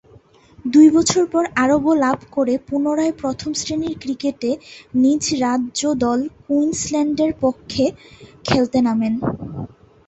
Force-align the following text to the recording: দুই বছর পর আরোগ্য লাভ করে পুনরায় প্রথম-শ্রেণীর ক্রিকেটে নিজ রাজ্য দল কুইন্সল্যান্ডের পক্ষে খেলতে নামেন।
দুই 0.65 0.87
বছর 0.89 1.23
পর 1.25 1.43
আরোগ্য 1.55 1.89
লাভ 1.97 2.19
করে 2.31 2.53
পুনরায় 2.67 3.13
প্রথম-শ্রেণীর 3.21 3.95
ক্রিকেটে 3.99 4.51
নিজ 4.95 5.23
রাজ্য 5.41 5.81
দল 6.03 6.19
কুইন্সল্যান্ডের 6.43 7.31
পক্ষে 7.41 7.85
খেলতে 8.45 8.79
নামেন। 8.81 9.13